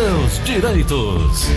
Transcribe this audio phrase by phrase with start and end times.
[0.00, 1.50] seus direitos.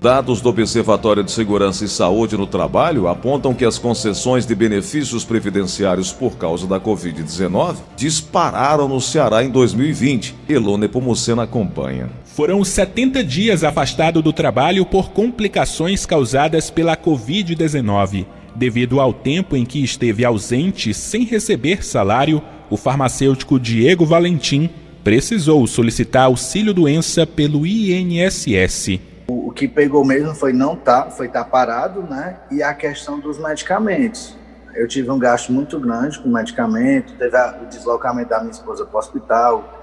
[0.00, 5.24] Dados do Observatório de Segurança e Saúde no Trabalho apontam que as concessões de benefícios
[5.24, 10.34] previdenciários por causa da Covid-19 dispararam no Ceará em 2020.
[10.48, 12.10] Elone Pomucena acompanha.
[12.24, 18.26] Foram 70 dias afastado do trabalho por complicações causadas pela Covid-19.
[18.56, 24.68] Devido ao tempo em que esteve ausente sem receber salário, o farmacêutico Diego Valentim
[25.02, 29.00] precisou solicitar auxílio-doença pelo INSS.
[29.28, 32.36] O que pegou mesmo foi não tá, foi estar tá parado, né?
[32.50, 34.36] E a questão dos medicamentos.
[34.74, 38.96] Eu tive um gasto muito grande com medicamento, teve o deslocamento da minha esposa para
[38.96, 39.79] o hospital,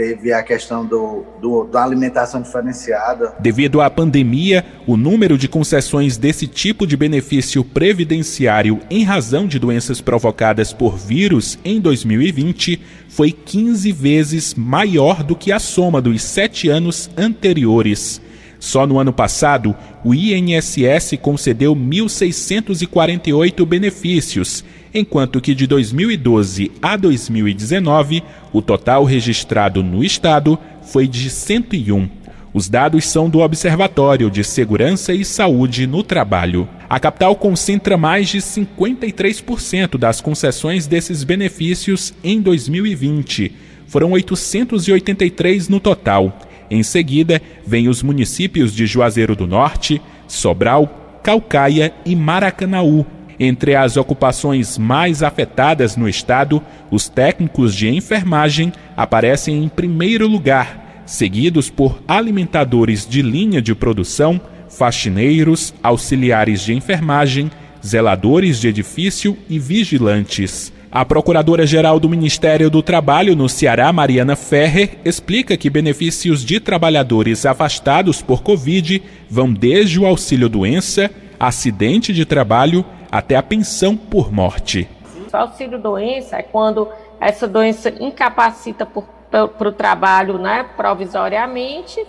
[0.00, 3.34] teve a questão do, do, da alimentação diferenciada.
[3.38, 9.58] Devido à pandemia, o número de concessões desse tipo de benefício previdenciário em razão de
[9.58, 16.22] doenças provocadas por vírus em 2020 foi 15 vezes maior do que a soma dos
[16.22, 18.22] sete anos anteriores.
[18.58, 28.22] Só no ano passado, o INSS concedeu 1.648 benefícios, enquanto que de 2012 a 2019,
[28.52, 32.08] o total registrado no estado foi de 101.
[32.52, 36.68] Os dados são do Observatório de Segurança e Saúde no Trabalho.
[36.88, 43.52] A capital concentra mais de 53% das concessões desses benefícios em 2020.
[43.86, 46.36] Foram 883 no total.
[46.68, 53.06] Em seguida, vêm os municípios de Juazeiro do Norte, Sobral, Calcaia e Maracanaú.
[53.42, 61.02] Entre as ocupações mais afetadas no estado, os técnicos de enfermagem aparecem em primeiro lugar,
[61.06, 64.38] seguidos por alimentadores de linha de produção,
[64.68, 67.50] faxineiros, auxiliares de enfermagem,
[67.82, 70.70] zeladores de edifício e vigilantes.
[70.92, 77.46] A Procuradora-Geral do Ministério do Trabalho no Ceará, Mariana Ferrer, explica que benefícios de trabalhadores
[77.46, 84.88] afastados por Covid vão desde o auxílio-doença, acidente de trabalho, até a pensão por morte.
[85.32, 86.88] O auxílio-doença é quando
[87.20, 92.04] essa doença incapacita para o trabalho né, provisoriamente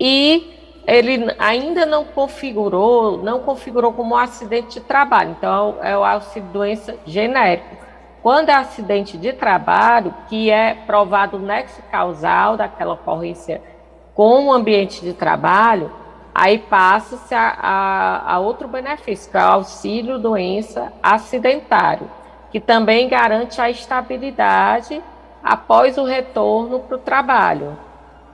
[0.00, 0.54] e
[0.86, 5.34] ele ainda não configurou, não configurou como um acidente de trabalho.
[5.36, 7.76] Então, é o auxílio-doença genérico.
[8.22, 13.60] Quando é acidente de trabalho, que é provado o nexo causal daquela ocorrência
[14.14, 15.92] com o ambiente de trabalho,
[16.40, 22.08] aí passa-se a, a, a, outro benefício, que é o auxílio doença acidentário,
[22.52, 25.02] que também garante a estabilidade
[25.42, 27.76] após o retorno para o trabalho.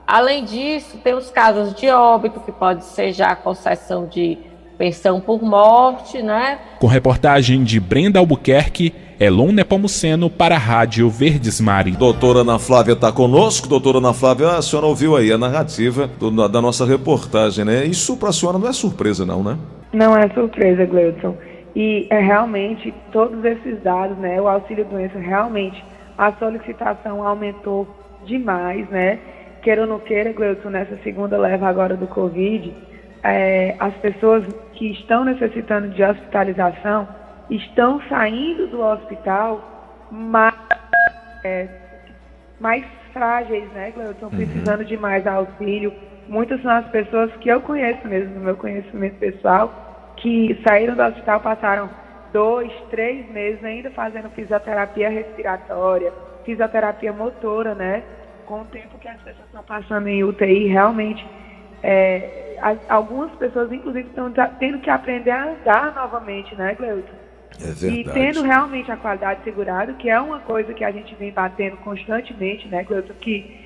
[0.05, 4.37] Além disso, tem os casos de óbito, que pode ser já a concessão de
[4.77, 6.59] pensão por morte, né?
[6.79, 11.91] Com reportagem de Brenda Albuquerque, Elon Nepomuceno para a Rádio Verdesmari.
[11.91, 13.67] Doutora Ana Flávia está conosco.
[13.67, 17.85] Doutora Ana Flávia, a senhora ouviu aí a narrativa do, da nossa reportagem, né?
[17.85, 19.57] Isso para a senhora não é surpresa não, né?
[19.93, 21.35] Não é surpresa, Gleudson.
[21.75, 24.39] E é realmente todos esses dados, né?
[24.41, 25.81] O auxílio doença realmente
[26.17, 27.87] a solicitação aumentou
[28.25, 29.19] demais, né?
[29.61, 32.73] Queira ou não queira, Gleudson, nessa segunda leva agora do Covid,
[33.25, 37.07] é, as pessoas que estão necessitando de hospitalização
[37.49, 40.53] estão saindo do hospital mais,
[41.43, 41.67] é,
[42.59, 43.89] mais frágeis, né?
[43.89, 44.35] Estão uhum.
[44.35, 45.91] precisando de mais auxílio.
[46.27, 51.01] Muitas são as pessoas que eu conheço mesmo, no meu conhecimento pessoal, que saíram do
[51.01, 51.89] hospital, passaram
[52.31, 56.13] dois, três meses ainda fazendo fisioterapia respiratória,
[56.43, 58.03] fisioterapia motora, né?
[58.45, 61.25] Com o tempo que as pessoas estão passando em UTI, realmente
[61.81, 62.44] é,
[62.89, 67.13] algumas pessoas, inclusive, estão tendo que aprender a andar novamente, né, Gleuton?
[67.59, 67.99] É verdade.
[67.99, 71.77] E tendo realmente a qualidade segurada, que é uma coisa que a gente vem batendo
[71.77, 73.65] constantemente, né, Gleuton, que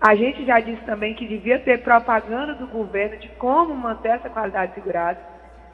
[0.00, 4.28] a gente já disse também que devia ter propaganda do governo de como manter essa
[4.28, 5.18] qualidade segurada.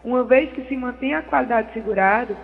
[0.04, 2.36] Uma vez que se mantém a qualidade segurada,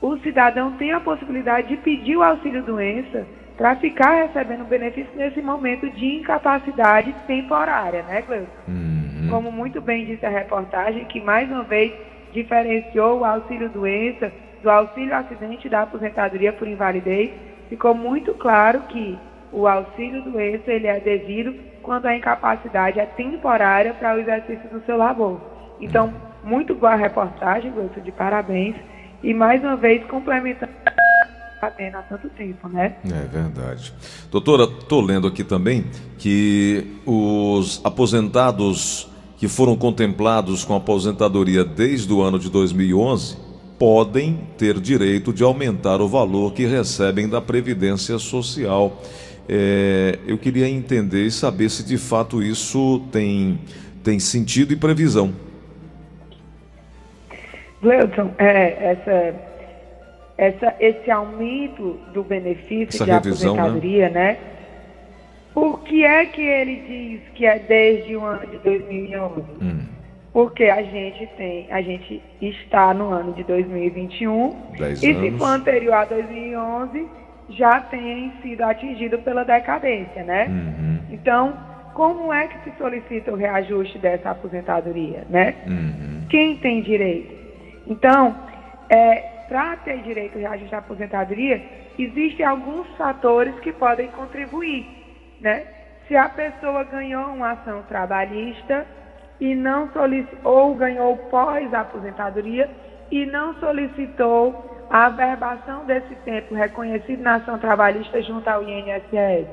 [0.00, 3.26] o cidadão tem a possibilidade de pedir o auxílio doença
[3.56, 8.48] para ficar recebendo benefício nesse momento de incapacidade temporária, né, Cleusa?
[8.66, 8.91] Uhum.
[9.32, 11.90] Como muito bem disse a reportagem, que mais uma vez
[12.34, 14.30] diferenciou o auxílio doença
[14.62, 17.30] do auxílio acidente da aposentadoria por invalidez,
[17.70, 19.18] ficou muito claro que
[19.50, 24.84] o auxílio doença ele é devido quando a incapacidade é temporária para o exercício do
[24.84, 25.40] seu labor.
[25.80, 26.12] Então,
[26.44, 28.76] muito boa reportagem, Gleuton, de parabéns.
[29.22, 30.72] E mais uma vez complementando
[31.58, 32.96] batendo há tanto tempo, né?
[33.06, 33.94] É verdade.
[34.30, 35.86] Doutora, estou lendo aqui também
[36.18, 39.11] que os aposentados
[39.42, 43.36] que foram contemplados com aposentadoria desde o ano de 2011
[43.76, 49.02] podem ter direito de aumentar o valor que recebem da Previdência Social.
[49.48, 53.58] É, eu queria entender e saber se de fato isso tem,
[54.04, 55.32] tem sentido e previsão.
[57.82, 59.34] Gleudson, é, essa,
[60.38, 63.60] essa, esse aumento do benefício essa de revisão, né?
[63.60, 64.14] aposentadoria, né?
[64.34, 64.38] né?
[65.54, 66.76] Por que é que ele
[67.20, 69.40] diz que é desde o ano de 2011?
[69.60, 69.86] Hum.
[70.32, 75.22] Porque a gente tem, a gente está no ano de 2021 Dez e anos.
[75.22, 77.06] se for anterior a 2011
[77.50, 80.46] já tem sido atingido pela decadência, né?
[80.46, 80.98] Uhum.
[81.10, 81.54] Então,
[81.92, 85.54] como é que se solicita o reajuste dessa aposentadoria, né?
[85.66, 86.26] Uhum.
[86.30, 87.34] Quem tem direito?
[87.86, 88.34] Então,
[88.88, 89.16] é,
[89.48, 91.62] para ter direito ao reajuste da aposentadoria,
[91.98, 94.86] existem alguns fatores que podem contribuir,
[95.42, 95.64] né?
[96.06, 98.86] Se a pessoa ganhou uma ação trabalhista
[99.40, 99.90] e não
[100.44, 102.70] ou ganhou pós aposentadoria
[103.10, 109.48] e não solicitou a averbação desse tempo reconhecido na ação trabalhista junto ao INSS.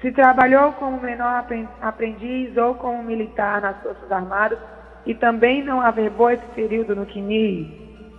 [0.00, 1.44] Se trabalhou como menor
[1.80, 4.58] aprendiz ou como militar nas Forças Armadas
[5.06, 8.10] e também não averbou esse período no CNI,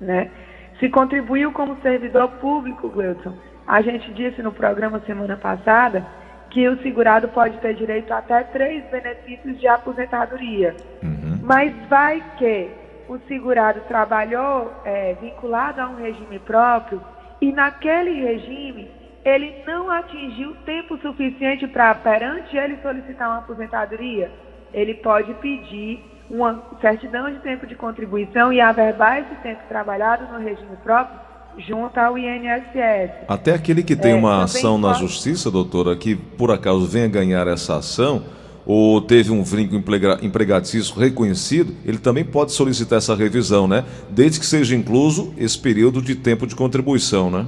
[0.00, 0.30] né?
[0.78, 3.34] Se contribuiu como servidor público, Gleudson,
[3.66, 6.06] a gente disse no programa semana passada
[6.50, 10.76] que o segurado pode ter direito a até três benefícios de aposentadoria.
[11.02, 11.38] Uhum.
[11.42, 12.68] Mas vai que
[13.08, 17.00] o segurado trabalhou é, vinculado a um regime próprio
[17.40, 18.90] e naquele regime
[19.24, 24.30] ele não atingiu tempo suficiente para, perante ele solicitar uma aposentadoria,
[24.72, 30.38] ele pode pedir uma certidão de tempo de contribuição e averbar esse tempo trabalhado no
[30.38, 33.10] regime próprio junto ao INSS.
[33.28, 37.46] Até aquele que tem é, uma ação na justiça, doutora, que por acaso venha ganhar
[37.46, 38.22] essa ação,
[38.66, 39.82] ou teve um vínculo
[40.22, 43.84] empregatício reconhecido, ele também pode solicitar essa revisão, né?
[44.10, 47.46] Desde que seja incluso esse período de tempo de contribuição, né?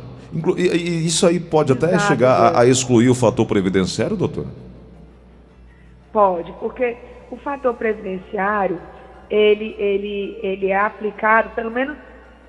[0.57, 4.49] E isso aí pode até Exato, chegar a, a, excluir o fator previdenciário, doutora?
[6.13, 6.97] Pode, porque
[7.31, 8.81] o fator previdenciário,
[9.29, 11.97] ele, ele, ele é aplicado, pelo menos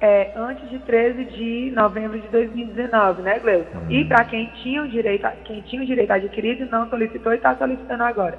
[0.03, 3.69] é, antes de 13 de novembro de 2019, né, Gleuson?
[3.73, 3.89] Uhum.
[3.89, 7.55] E para quem tinha o direito, quem tinha o direito adquirido não solicitou e está
[7.55, 8.37] solicitando agora.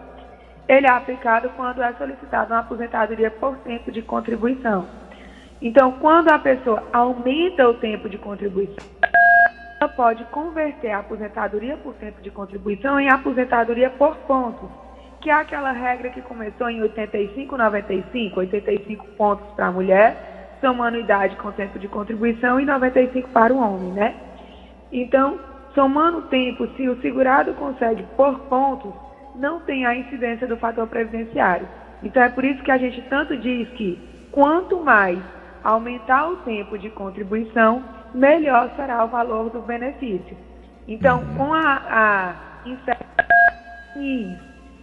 [0.69, 4.87] Ele é aplicado quando é solicitada uma aposentadoria por tempo de contribuição.
[5.63, 8.85] Então, quando a pessoa aumenta o tempo de contribuição,
[9.81, 14.69] ela pode converter a aposentadoria por tempo de contribuição em aposentadoria por pontos,
[15.19, 20.34] que é aquela regra que começou em 85, 95, 85 pontos para a mulher
[20.65, 24.15] somando anuidade com tempo de contribuição e 95 para o homem, né?
[24.91, 25.39] Então,
[25.75, 28.95] somando o tempo, se o segurado consegue por pontos,
[29.35, 31.69] não tem a incidência do fator previdenciário.
[32.03, 33.99] Então, é por isso que a gente tanto diz que
[34.33, 35.19] quanto mais
[35.63, 37.83] aumentar o tempo de contribuição,
[38.15, 40.37] melhor será o valor do benefício.
[40.89, 41.35] Então, uhum.
[41.37, 42.35] com a, a
[42.69, 43.05] inserção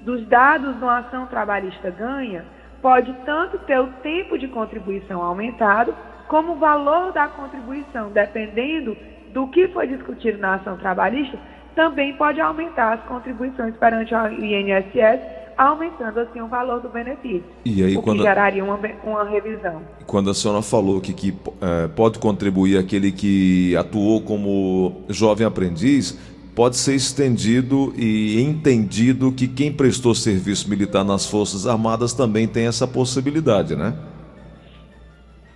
[0.04, 2.46] dos dados da ação trabalhista ganha,
[2.82, 5.94] pode tanto ter o tempo de contribuição aumentado,
[6.28, 8.96] como o valor da contribuição, dependendo
[9.34, 11.38] do que foi discutido na ação trabalhista,
[11.76, 15.22] também pode aumentar as contribuições perante o INSS,
[15.58, 17.44] aumentando assim o valor do benefício.
[17.64, 19.82] E aí, o quando que geraria uma, uma revisão.
[20.06, 26.18] Quando a senhora falou que, que é, pode contribuir aquele que atuou como jovem aprendiz,
[26.56, 32.68] pode ser estendido e entendido que quem prestou serviço militar nas Forças Armadas também tem
[32.68, 33.94] essa possibilidade, né?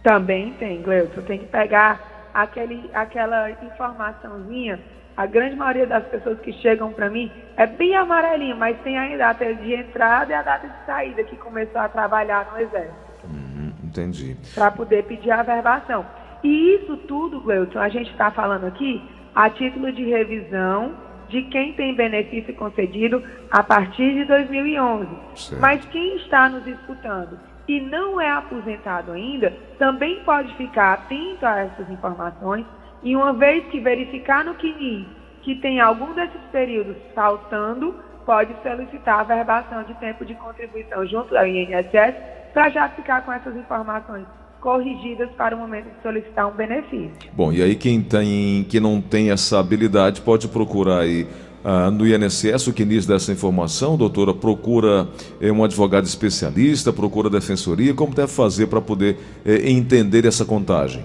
[0.04, 1.22] Também tem, Gleuton.
[1.22, 4.80] Tem que pegar aquele, aquela informaçãozinha.
[5.18, 9.18] A grande maioria das pessoas que chegam para mim é bem amarelinho, mas tem a
[9.18, 12.96] data de entrada e a data de saída que começou a trabalhar no Exército.
[13.24, 14.38] Uhum, entendi.
[14.54, 16.06] Para poder pedir a verbação.
[16.44, 19.02] E isso tudo, Gleuton, a gente está falando aqui
[19.36, 20.94] a título de revisão
[21.28, 25.08] de quem tem benefício concedido a partir de 2011.
[25.36, 25.62] Certo.
[25.62, 27.38] Mas quem está nos escutando
[27.68, 32.66] e não é aposentado ainda, também pode ficar atento a essas informações
[33.04, 35.08] e uma vez que verificar no CNI
[35.42, 41.38] que tem algum desses períodos faltando, pode solicitar a verbação de tempo de contribuição junto
[41.38, 42.16] ao INSS
[42.52, 44.26] para já ficar com essas informações
[44.66, 47.12] corrigidas para o momento de solicitar um benefício.
[47.34, 51.28] Bom, e aí quem, tem, quem não tem essa habilidade pode procurar aí
[51.64, 54.34] ah, no INSS o que diz dessa informação, doutora?
[54.34, 55.08] Procura
[55.40, 60.44] eh, um advogado especialista, procura a defensoria, como deve fazer para poder eh, entender essa
[60.44, 61.04] contagem?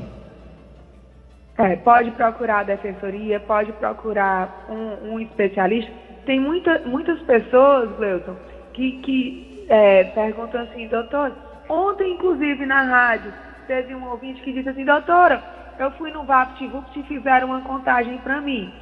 [1.58, 5.92] É, pode procurar a defensoria, pode procurar um, um especialista.
[6.24, 8.36] Tem muita, muitas pessoas, Gleuton,
[8.72, 11.30] que, que é, perguntam assim, doutor,
[11.68, 13.30] ontem inclusive na rádio,
[13.66, 15.42] teve um ouvinte que disse assim, doutora,
[15.78, 18.72] eu fui no VaptVupt e fizeram uma contagem para mim.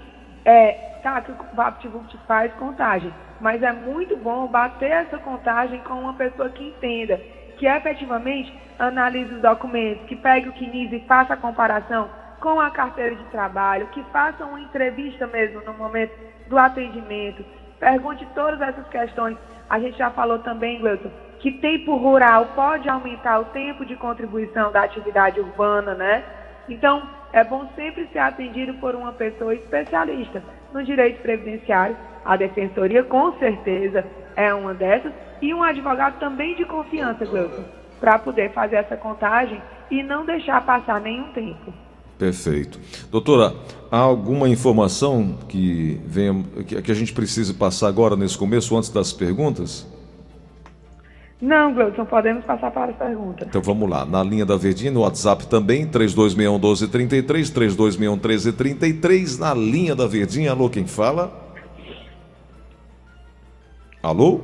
[0.44, 5.94] é, tá, que o VaptVupt faz contagem, mas é muito bom bater essa contagem com
[5.94, 7.20] uma pessoa que entenda,
[7.56, 12.08] que efetivamente analise os documentos, que pegue o CNIS e faça a comparação
[12.40, 16.12] com a carteira de trabalho, que faça uma entrevista mesmo no momento
[16.48, 17.44] do atendimento,
[17.78, 19.36] pergunte todas essas questões.
[19.68, 24.72] A gente já falou também, Gleuton, que tempo rural pode aumentar o tempo de contribuição
[24.72, 26.24] da atividade urbana, né?
[26.68, 27.02] Então,
[27.32, 30.42] é bom sempre ser atendido por uma pessoa especialista
[30.72, 31.96] no direito previdenciário.
[32.24, 34.04] A defensoria, com certeza,
[34.36, 35.12] é uma dessas.
[35.40, 37.64] E um advogado também de confiança, Gleuton,
[38.00, 41.72] para poder fazer essa contagem e não deixar passar nenhum tempo.
[42.18, 42.80] Perfeito.
[43.10, 43.54] Doutora,
[43.90, 46.42] há alguma informação que, venha,
[46.82, 49.86] que a gente precise passar agora nesse começo, antes das perguntas?
[51.40, 53.46] Não, Gleudson, podemos passar para as perguntas.
[53.46, 54.04] Então vamos lá.
[54.04, 59.38] Na linha da Verdinha, no WhatsApp também, 3261 1233, 3261 1333.
[59.38, 61.32] Na linha da Verdinha, alô, quem fala?
[64.02, 64.40] Alô?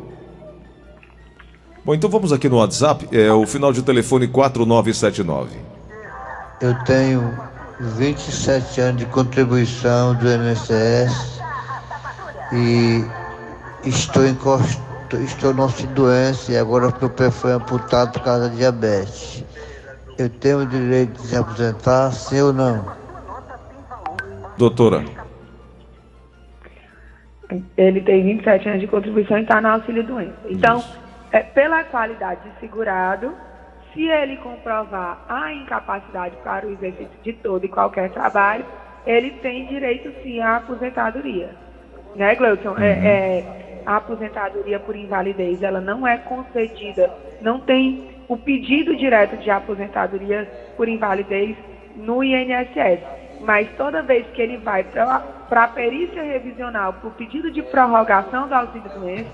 [1.85, 5.51] Bom, então vamos aqui no WhatsApp, é o final de telefone 4979.
[6.61, 7.39] Eu tenho
[7.81, 11.41] 27 anos de contribuição do INSS
[12.53, 13.05] e
[13.85, 18.55] estou encostado estou não se doença e agora meu pé foi amputado por causa da
[18.55, 19.45] diabetes.
[20.19, 22.85] Eu tenho o direito de se aposentar, sim ou não?
[24.57, 25.05] Doutora.
[27.77, 30.35] Ele tem 27 anos de contribuição e está no auxílio doença.
[30.49, 30.83] Então,
[31.33, 33.33] é, pela qualidade de segurado,
[33.93, 38.65] se ele comprovar a incapacidade para o exercício de todo e qualquer trabalho,
[39.07, 41.51] ele tem direito sim à aposentadoria.
[42.17, 42.71] Né, Gleuton?
[42.71, 42.79] É, uhum.
[42.79, 47.11] É, é, a aposentadoria por invalidez ela não é concedida,
[47.41, 51.57] não tem o pedido direto de aposentadoria por invalidez
[51.97, 53.01] no INSS.
[53.41, 58.49] Mas toda vez que ele vai para a perícia revisional para o pedido de prorrogação
[58.49, 59.31] do auxílio-doença,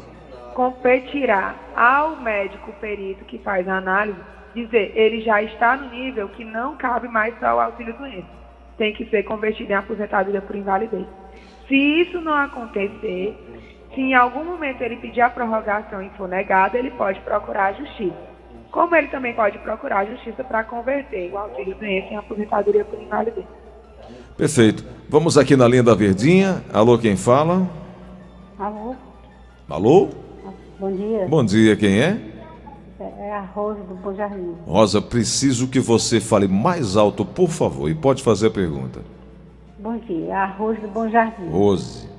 [0.54, 4.18] competirá ao médico perito que faz a análise
[4.54, 8.26] dizer ele já está no nível que não cabe mais para o auxílio-doença.
[8.76, 11.06] Tem que ser convertido em aposentadoria por invalidez.
[11.68, 13.36] Se isso não acontecer,
[13.94, 17.72] se em algum momento ele pedir a prorrogação e for negada, ele pode procurar a
[17.72, 18.30] justiça.
[18.70, 23.00] Como ele também pode procurar a justiça para converter o auxílio doença em aposentadoria por
[23.00, 23.44] invalidez.
[24.36, 24.84] Perfeito.
[25.08, 26.62] Vamos aqui na linha da Verdinha.
[26.72, 27.68] Alô, quem fala?
[28.58, 28.94] Alô.
[29.68, 30.08] Alô?
[30.78, 31.26] Bom dia.
[31.28, 32.18] Bom dia, quem é?
[33.00, 34.54] É, é a Rosa do Bom Jardim.
[34.66, 39.00] Rosa, preciso que você fale mais alto, por favor, e pode fazer a pergunta.
[39.78, 41.48] Bom dia, é a Rosa do Bom Jardim.
[41.48, 42.09] Rose.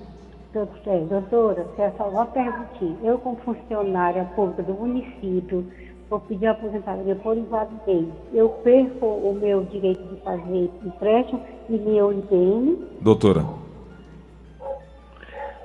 [0.53, 2.98] Doutora, quero só uma perguntinha.
[3.03, 5.65] Eu, como funcionária pública do município,
[6.10, 8.08] vou pedir aposentadoria por invalidez.
[8.34, 12.86] Eu perco o meu direito de fazer empréstimo e meu IPM?
[13.00, 13.46] Doutora.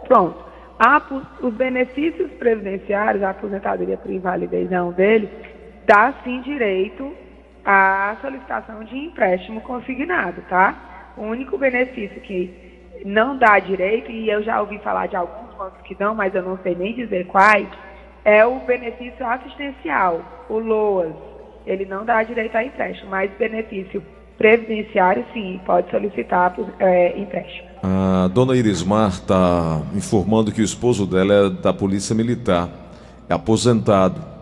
[0.06, 0.46] Pronto.
[0.78, 1.02] A,
[1.42, 5.28] os benefícios previdenciários, a aposentadoria por invalidez não dele,
[5.84, 7.12] dá sim direito
[7.64, 11.12] à solicitação de empréstimo consignado, tá?
[11.16, 12.65] O único benefício que
[13.04, 16.42] não dá direito, e eu já ouvi falar de alguns bancos que dão, mas eu
[16.42, 17.68] não sei nem dizer quais,
[18.24, 21.14] é o benefício assistencial, o LOAS.
[21.66, 24.02] Ele não dá direito a empréstimo, mas benefício
[24.38, 27.68] previdenciário, sim, pode solicitar é, empréstimo.
[27.82, 32.68] A dona Irismar está informando que o esposo dela é da Polícia Militar,
[33.28, 34.36] é aposentado.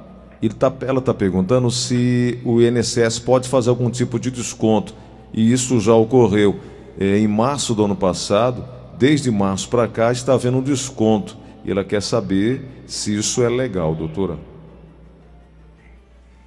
[0.58, 4.94] Tá, ela está perguntando se o INSS pode fazer algum tipo de desconto,
[5.32, 6.60] e isso já ocorreu
[6.98, 8.64] em março do ano passado,
[8.98, 11.36] desde março para cá, está havendo um desconto.
[11.64, 14.36] E ela quer saber se isso é legal, doutora.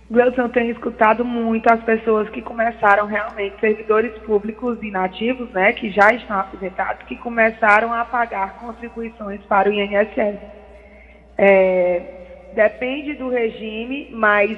[0.09, 6.13] Gleuton, tem escutado muito as pessoas que começaram realmente, servidores públicos inativos, né, que já
[6.13, 10.39] estão aposentados, que começaram a pagar contribuições para o INSS.
[11.37, 14.57] É, depende do regime, mas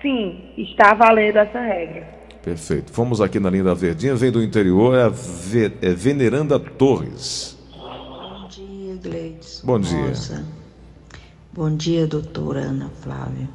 [0.00, 2.21] sim, está valendo essa regra.
[2.42, 2.92] Perfeito.
[2.92, 7.56] Fomos aqui na linha da Verdinha, vem do interior, é a Ve é Veneranda Torres.
[7.70, 9.60] Bom dia, Gleides.
[9.64, 10.44] Bom dia.
[11.52, 13.48] Bom dia, doutora Ana Flávia.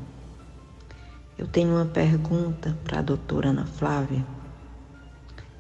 [1.38, 4.25] Eu tenho uma pergunta para a doutora Ana Flávia.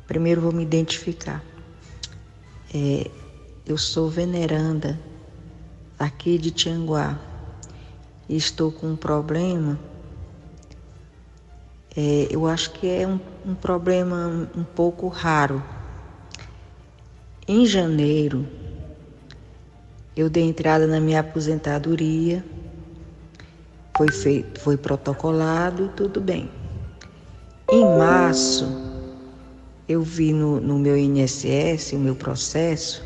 [0.07, 1.43] Primeiro vou me identificar.
[2.73, 3.11] É,
[3.65, 4.97] eu sou veneranda
[5.99, 7.19] aqui de Tianguá
[8.29, 9.77] e estou com um problema
[11.99, 15.63] é, eu acho que é um, um problema um pouco raro.
[17.47, 18.45] Em janeiro,
[20.15, 22.45] eu dei entrada na minha aposentadoria,
[23.97, 26.51] foi feito, foi protocolado e tudo bem.
[27.71, 28.67] Em março,
[29.89, 33.03] eu vi no, no meu INSS, o meu processo,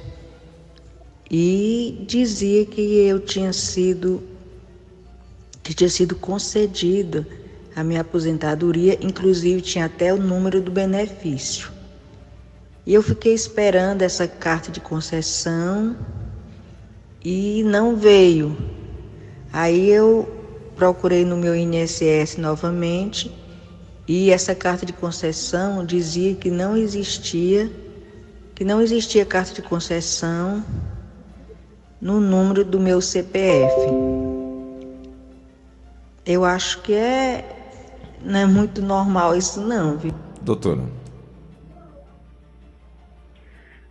[1.29, 4.21] e dizia que eu tinha sido
[5.63, 7.25] que tinha sido concedida
[7.75, 11.71] a minha aposentadoria, inclusive tinha até o número do benefício.
[12.85, 15.95] E eu fiquei esperando essa carta de concessão
[17.23, 18.57] e não veio.
[19.53, 20.27] Aí eu
[20.75, 23.31] procurei no meu INSS novamente
[24.07, 27.71] e essa carta de concessão dizia que não existia,
[28.55, 30.65] que não existia carta de concessão
[32.01, 33.75] no número do meu CPF.
[36.25, 37.60] Eu acho que é
[38.23, 40.13] não é muito normal isso não, viu?
[40.41, 40.81] Doutora.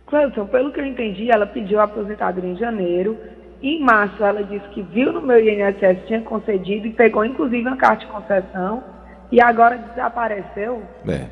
[0.07, 3.17] Cleuson, pelo que eu entendi, ela pediu a aposentadoria em janeiro.
[3.61, 7.77] Em março, ela disse que viu no meu INSS, tinha concedido e pegou inclusive uma
[7.77, 8.83] carta de concessão
[9.31, 10.83] e agora desapareceu.
[11.07, 11.27] É.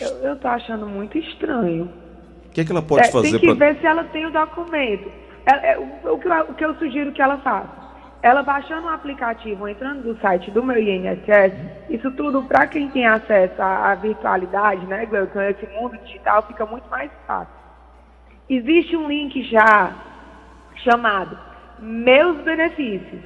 [0.00, 1.90] Eu, eu tô achando muito estranho.
[2.46, 3.72] O que, é que ela pode É, fazer tem que para.
[3.72, 5.10] ver se ela tem o documento.
[5.44, 7.85] É, é, o, o que eu, o que eu sugiro que ela faça?
[8.26, 11.54] Ela baixando o aplicativo, entrando no site do meu INSS,
[11.88, 16.66] isso tudo para quem tem acesso à, à virtualidade, né, Gleuton, esse mundo digital fica
[16.66, 17.54] muito mais fácil.
[18.50, 19.94] Existe um link já
[20.82, 21.38] chamado
[21.78, 23.22] Meus Benefícios.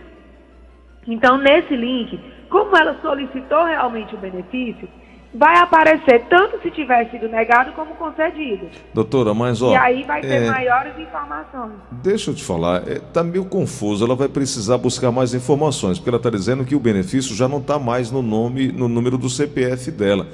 [1.06, 4.86] Então, nesse link, como ela solicitou realmente o benefício,
[5.32, 8.68] vai aparecer tanto se tiver sido negado como concedido.
[8.92, 9.72] Doutora, mas ó.
[9.72, 11.72] e aí vai ter é, maiores informações.
[11.90, 14.04] Deixa eu te falar, está meio confuso.
[14.04, 17.58] Ela vai precisar buscar mais informações, porque ela está dizendo que o benefício já não
[17.58, 20.26] está mais no nome, no número do CPF dela.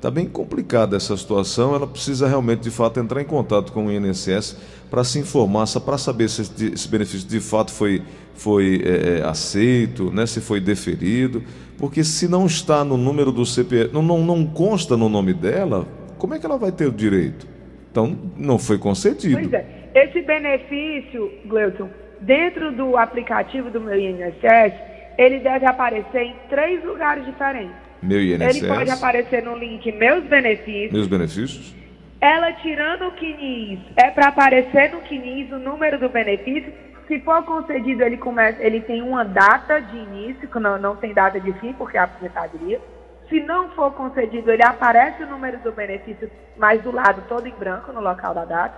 [0.00, 1.74] Está bem complicada essa situação.
[1.74, 4.56] Ela precisa realmente, de fato, entrar em contato com o INSS
[4.90, 8.00] para se informar, para saber se esse, benefício de fato foi,
[8.32, 11.42] foi é, aceito, né, se foi deferido.
[11.76, 15.86] Porque se não está no número do CPF, não, não, não consta no nome dela,
[16.16, 17.46] como é que ela vai ter o direito?
[17.90, 19.38] Então, não foi concedido.
[19.38, 19.90] Pois é.
[19.94, 21.90] Esse benefício, Gleuton,
[22.22, 24.72] dentro do aplicativo do meu INSS,
[25.18, 27.89] ele deve aparecer em três lugares diferentes.
[28.02, 30.92] Meu INSS, Ele pode aparecer no link Meus Benefícios.
[30.92, 31.74] meus benefícios.
[32.20, 36.72] Ela tirando o CNIS, é para aparecer no CNIS o número do benefício.
[37.06, 41.12] Se for concedido, ele, começa, ele tem uma data de início, que não, não tem
[41.12, 42.80] data de fim, porque é aposentadoria.
[43.28, 47.54] Se não for concedido, ele aparece o número do benefício, mas do lado todo em
[47.54, 48.74] branco, no local da data.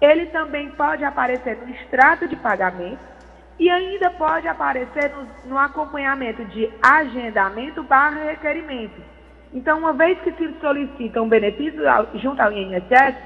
[0.00, 3.15] Ele também pode aparecer no extrato de pagamento
[3.58, 5.10] e ainda pode aparecer
[5.44, 9.00] no, no acompanhamento de agendamento barra requerimento.
[9.52, 13.16] Então, uma vez que se solicita um benefício ao- junto ao INSS,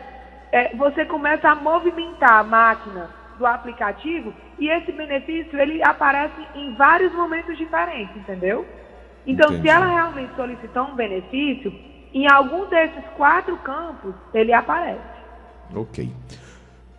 [0.52, 6.74] é, você começa a movimentar a máquina do aplicativo e esse benefício ele aparece em
[6.74, 8.66] vários momentos diferentes, entendeu?
[9.26, 9.62] Então, Entendi.
[9.62, 11.72] se ela realmente solicitou um benefício,
[12.12, 15.00] em algum desses quatro campos ele aparece.
[15.74, 16.10] Ok.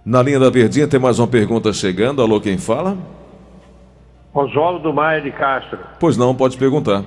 [0.05, 2.21] Na linha da Verdinha tem mais uma pergunta chegando.
[2.21, 2.97] Alô, quem fala?
[4.33, 5.79] Oswaldo Maia de Castro.
[5.99, 7.03] Pois não, pode perguntar.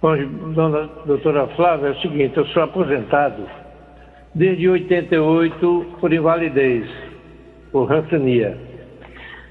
[0.00, 0.14] Bom,
[0.52, 3.42] dona doutora Flávia, é o seguinte, eu sou aposentado
[4.34, 6.86] desde 88 por invalidez,
[7.72, 8.56] por rancenia.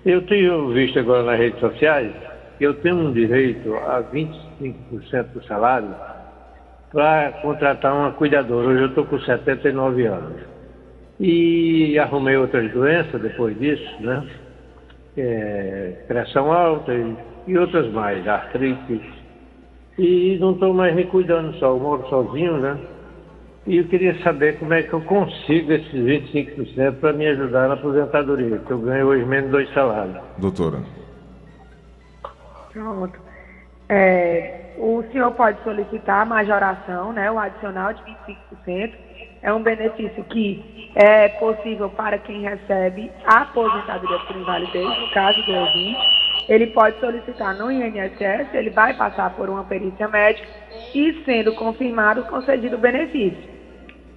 [0.05, 2.11] Eu tenho visto agora nas redes sociais
[2.59, 5.93] que eu tenho um direito a 25% do salário
[6.91, 8.67] para contratar uma cuidadora.
[8.67, 10.41] Hoje eu estou com 79 anos.
[11.19, 14.23] E arrumei outras doenças depois disso, né?
[15.17, 17.15] É, pressão alta e,
[17.47, 19.01] e outras mais, artrite.
[19.97, 22.77] E não estou mais me cuidando só, eu moro sozinho, né?
[23.65, 27.73] E eu queria saber como é que eu consigo esses 25% para me ajudar na
[27.73, 30.17] aposentadoria, que eu ganho hoje menos dois salários.
[30.37, 30.79] Doutora.
[32.71, 33.19] Pronto.
[33.89, 38.03] É, o senhor pode solicitar a majoração, né, o adicional de
[38.67, 39.04] 25%.
[39.45, 45.39] É um benefício que é possível para quem recebe a aposentadoria por invalidez, no caso
[45.43, 45.99] do ouvinte.
[46.49, 50.47] Ele pode solicitar no INSS, ele vai passar por uma perícia médica
[50.95, 53.37] e, sendo confirmado, concedido o benefício.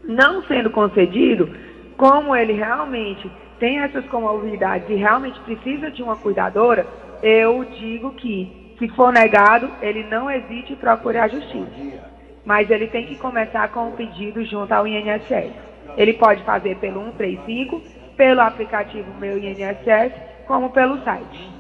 [0.03, 1.55] Não sendo concedido,
[1.99, 6.87] como ele realmente tem essas comorbidades e realmente precisa de uma cuidadora,
[7.23, 12.17] eu digo que, se for negado, ele não hesite e procure a justiça.
[12.49, 15.53] Mas ele tem que começar com o pedido junto ao INSS.
[15.99, 17.83] Ele pode fazer pelo 135,
[18.17, 20.15] pelo aplicativo Meu INSS,
[20.47, 21.51] como pelo site.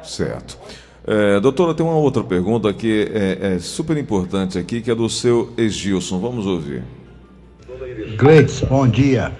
[0.00, 0.56] Certo.
[1.04, 5.08] É, doutora, tem uma outra pergunta que é, é super importante aqui, que é do
[5.08, 6.20] seu Egilson.
[6.20, 6.84] Vamos ouvir.
[8.16, 9.32] Gleides, bom dia.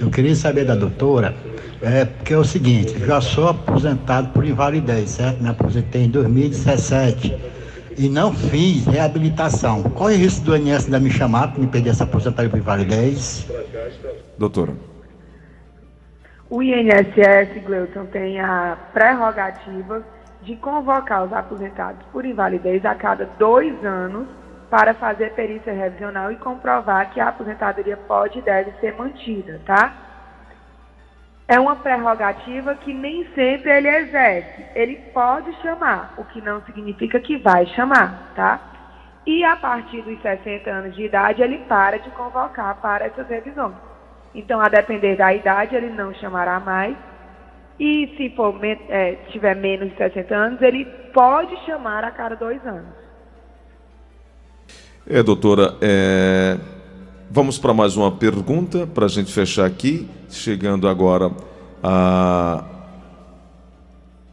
[0.00, 1.34] Eu queria saber da doutora,
[1.82, 5.42] é, porque é o seguinte, já sou aposentado por invalidez, certo?
[5.42, 7.52] Me aposentei em 2017
[7.96, 9.82] e não fiz reabilitação.
[9.82, 13.46] Corre o risco do INSS ainda me chamar para me perder essa aposentadoria por invalidez?
[14.38, 14.72] Doutora.
[16.50, 20.02] o INSS, Gleuton, tem a prerrogativa
[20.42, 24.26] de convocar os aposentados por invalidez a cada dois anos
[24.68, 30.11] para fazer perícia revisional e comprovar que a aposentadoria pode e deve ser mantida, tá?
[31.52, 34.64] É uma prerrogativa que nem sempre ele exerce.
[34.74, 38.58] Ele pode chamar, o que não significa que vai chamar, tá?
[39.26, 43.74] E a partir dos 60 anos de idade, ele para de convocar para essas revisões.
[44.34, 46.96] Então, a depender da idade, ele não chamará mais.
[47.78, 52.66] E se for, é, tiver menos de 60 anos, ele pode chamar a cada dois
[52.66, 52.94] anos.
[55.06, 56.56] É, doutora, é...
[57.32, 61.32] vamos para mais uma pergunta para a gente fechar aqui, chegando agora
[61.82, 62.62] a...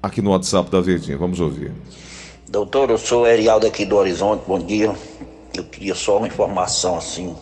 [0.03, 1.17] aqui no WhatsApp da Verdinha.
[1.17, 1.71] Vamos ouvir.
[2.49, 4.93] Doutor, eu sou Erialdo aqui do Horizonte, bom dia.
[5.55, 7.33] Eu queria só uma informação assim,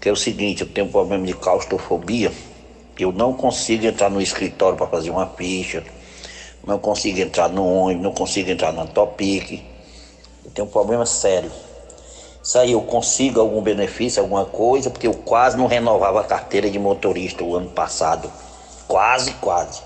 [0.00, 2.32] que é o seguinte, eu tenho um problema de claustrofobia,
[3.00, 5.82] eu não consigo entrar no escritório para fazer uma ficha,
[6.64, 9.60] não consigo entrar no ônibus, não consigo entrar no Topic,
[10.44, 11.50] eu tenho um problema sério.
[12.46, 16.70] Isso aí eu consigo algum benefício, alguma coisa, porque eu quase não renovava a carteira
[16.70, 18.30] de motorista o ano passado.
[18.86, 19.82] Quase, quase.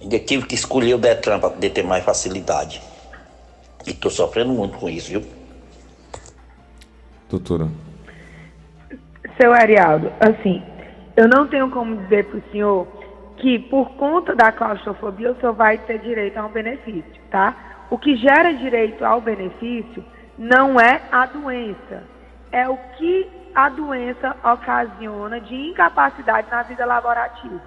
[0.00, 2.80] Ainda tive que escolher o Detran para poder ter mais facilidade.
[3.84, 5.24] E estou sofrendo muito com isso, viu?
[7.28, 7.66] Doutora.
[9.36, 10.62] Seu Arialdo, assim,
[11.16, 12.86] eu não tenho como dizer para o senhor
[13.38, 17.86] que por conta da claustrofobia o senhor vai ter direito a um benefício, tá?
[17.90, 22.02] O que gera direito ao benefício não é a doença,
[22.50, 27.62] é o que a doença ocasiona de incapacidade na vida laborativa.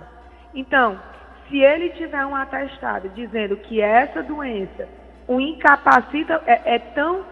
[0.53, 0.99] Então,
[1.47, 4.88] se ele tiver um atestado dizendo que essa doença
[5.27, 7.23] o incapacita, é, é tão,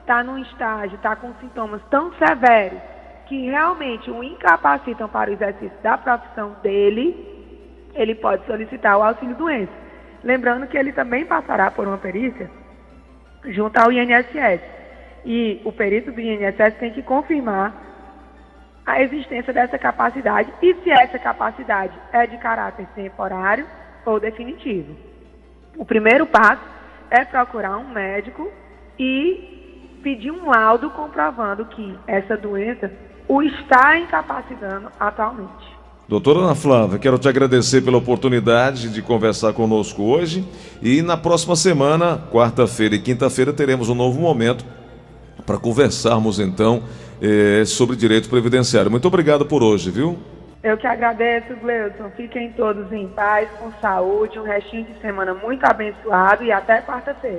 [0.00, 2.80] está num estágio, está com sintomas tão severos,
[3.26, 7.28] que realmente o incapacitam para o exercício da profissão dele,
[7.94, 9.72] ele pode solicitar o auxílio doença.
[10.22, 12.50] Lembrando que ele também passará por uma perícia
[13.44, 14.60] junto ao INSS.
[15.24, 17.74] E o perito do INSS tem que confirmar
[18.86, 23.66] a existência dessa capacidade e se essa capacidade é de caráter temporário
[24.04, 24.96] ou definitivo.
[25.76, 26.62] O primeiro passo
[27.10, 28.50] é procurar um médico
[28.98, 32.90] e pedir um laudo comprovando que essa doença
[33.28, 35.80] o está incapacitando atualmente.
[36.08, 40.44] Doutora Ana Flávia, quero te agradecer pela oportunidade de conversar conosco hoje
[40.82, 44.64] e na próxima semana, quarta-feira e quinta-feira, teremos um novo momento
[45.50, 46.84] para conversarmos então
[47.20, 48.88] eh, sobre direito previdenciário.
[48.88, 50.16] Muito obrigado por hoje, viu?
[50.62, 52.08] Eu que agradeço, Gleudson.
[52.16, 57.38] Fiquem todos em paz, com saúde, um restinho de semana muito abençoado e até quarta-feira.